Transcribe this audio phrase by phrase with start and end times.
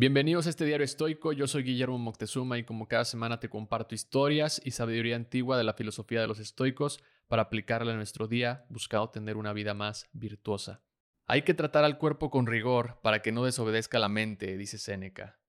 [0.00, 3.96] Bienvenidos a este diario estoico, yo soy Guillermo Moctezuma y como cada semana te comparto
[3.96, 8.64] historias y sabiduría antigua de la filosofía de los estoicos para aplicarla en nuestro día
[8.68, 10.82] buscando tener una vida más virtuosa.
[11.26, 15.40] Hay que tratar al cuerpo con rigor para que no desobedezca la mente, dice Séneca.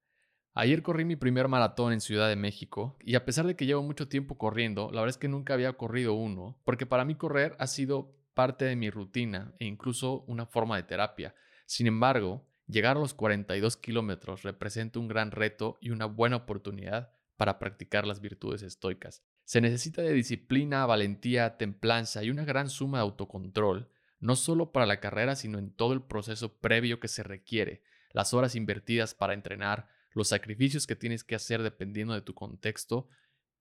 [0.55, 3.83] Ayer corrí mi primer maratón en Ciudad de México y a pesar de que llevo
[3.83, 7.55] mucho tiempo corriendo, la verdad es que nunca había corrido uno, porque para mí correr
[7.59, 11.35] ha sido parte de mi rutina e incluso una forma de terapia.
[11.67, 17.11] Sin embargo, llegar a los 42 kilómetros representa un gran reto y una buena oportunidad
[17.35, 19.23] para practicar las virtudes estoicas.
[19.43, 24.85] Se necesita de disciplina, valentía, templanza y una gran suma de autocontrol, no solo para
[24.85, 29.33] la carrera, sino en todo el proceso previo que se requiere, las horas invertidas para
[29.33, 33.07] entrenar, los sacrificios que tienes que hacer dependiendo de tu contexto,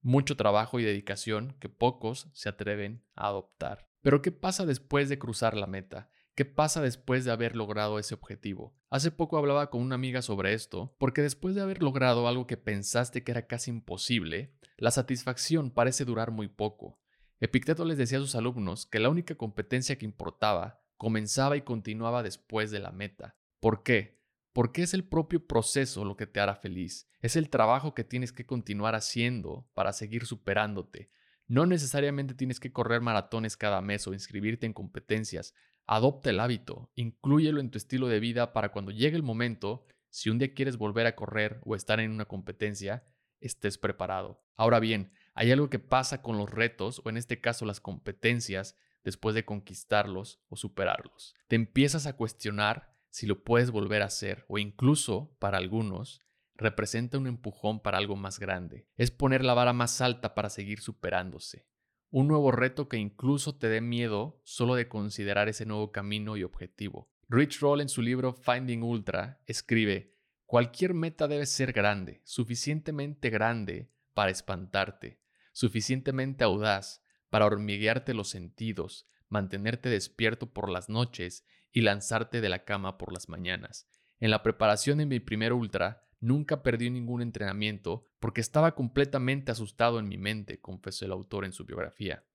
[0.01, 3.89] mucho trabajo y dedicación que pocos se atreven a adoptar.
[4.01, 6.09] Pero ¿qué pasa después de cruzar la meta?
[6.39, 8.73] ¿Qué pasa después de haber logrado ese objetivo?
[8.89, 12.55] Hace poco hablaba con una amiga sobre esto, porque después de haber logrado algo que
[12.55, 16.97] pensaste que era casi imposible, la satisfacción parece durar muy poco.
[17.41, 22.23] Epicteto les decía a sus alumnos que la única competencia que importaba comenzaba y continuaba
[22.23, 23.35] después de la meta.
[23.59, 24.21] ¿Por qué?
[24.53, 27.09] Porque es el propio proceso lo que te hará feliz.
[27.19, 31.11] Es el trabajo que tienes que continuar haciendo para seguir superándote.
[31.47, 35.53] No necesariamente tienes que correr maratones cada mes o inscribirte en competencias.
[35.91, 40.29] Adopta el hábito, inclúyelo en tu estilo de vida para cuando llegue el momento, si
[40.29, 43.03] un día quieres volver a correr o estar en una competencia,
[43.39, 44.39] estés preparado.
[44.55, 48.77] Ahora bien, hay algo que pasa con los retos, o en este caso las competencias,
[49.03, 51.33] después de conquistarlos o superarlos.
[51.47, 56.21] Te empiezas a cuestionar si lo puedes volver a hacer, o incluso, para algunos,
[56.53, 58.87] representa un empujón para algo más grande.
[58.95, 61.65] Es poner la vara más alta para seguir superándose.
[62.11, 66.43] Un nuevo reto que incluso te dé miedo solo de considerar ese nuevo camino y
[66.43, 67.07] objetivo.
[67.27, 70.15] Rich Roll en su libro Finding Ultra escribe,
[70.47, 75.21] cualquier meta debe ser grande, suficientemente grande para espantarte,
[75.51, 82.65] suficientemente audaz para hormiguearte los sentidos, mantenerte despierto por las noches y lanzarte de la
[82.65, 83.87] cama por las mañanas.
[84.19, 89.99] En la preparación de mi primer ultra, Nunca perdí ningún entrenamiento porque estaba completamente asustado
[89.99, 92.25] en mi mente, confesó el autor en su biografía.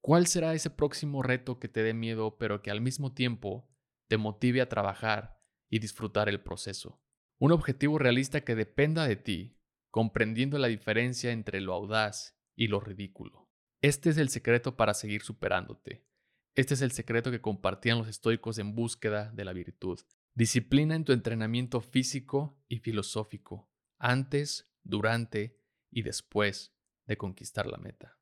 [0.00, 3.68] ¿Cuál será ese próximo reto que te dé miedo pero que al mismo tiempo
[4.08, 7.02] te motive a trabajar y disfrutar el proceso?
[7.38, 9.58] Un objetivo realista que dependa de ti,
[9.90, 13.50] comprendiendo la diferencia entre lo audaz y lo ridículo.
[13.82, 16.06] Este es el secreto para seguir superándote.
[16.54, 19.98] Este es el secreto que compartían los estoicos en búsqueda de la virtud.
[20.36, 25.58] Disciplina en tu entrenamiento físico y filosófico, antes, durante
[25.90, 26.76] y después
[27.06, 28.18] de conquistar la meta.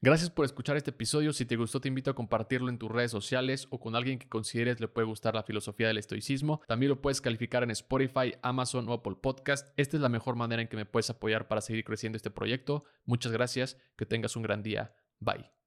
[0.00, 1.32] Gracias por escuchar este episodio.
[1.32, 4.28] Si te gustó, te invito a compartirlo en tus redes sociales o con alguien que
[4.28, 6.60] consideres le puede gustar la filosofía del estoicismo.
[6.68, 9.68] También lo puedes calificar en Spotify, Amazon o Apple Podcast.
[9.76, 12.84] Esta es la mejor manera en que me puedes apoyar para seguir creciendo este proyecto.
[13.04, 13.78] Muchas gracias.
[13.96, 14.94] Que tengas un gran día.
[15.18, 15.59] Bye.